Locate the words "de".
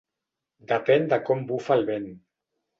1.13-1.21